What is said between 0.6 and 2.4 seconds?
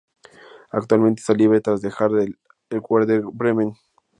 Actualmente está libre tras dejar el